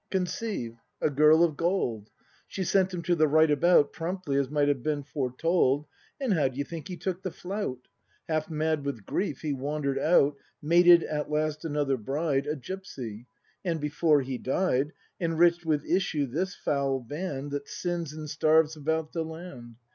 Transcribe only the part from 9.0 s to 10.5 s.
grief he wander'd out.